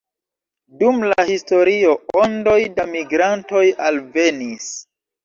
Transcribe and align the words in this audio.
Dum 0.77 1.01
la 1.11 1.25
historio 1.31 1.91
ondoj 2.21 2.55
da 2.79 2.87
migrantoj 2.95 3.63
alvenis. 3.91 4.73